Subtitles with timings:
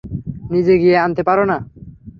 [0.51, 1.57] নিজে গিয়ে আনতে পারো না?